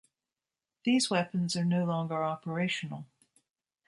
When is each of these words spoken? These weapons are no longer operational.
These 0.83 1.11
weapons 1.11 1.55
are 1.55 1.63
no 1.63 1.85
longer 1.85 2.23
operational. 2.23 3.05